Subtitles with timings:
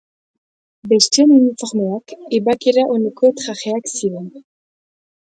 [0.93, 4.31] Besteen uniformeak ebakera oneko trajeak ziren.